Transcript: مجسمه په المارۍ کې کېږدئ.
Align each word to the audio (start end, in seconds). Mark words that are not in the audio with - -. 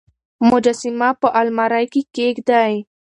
مجسمه 0.49 1.09
په 1.21 1.27
المارۍ 1.41 1.85
کې 1.93 2.01
کېږدئ. 2.15 2.73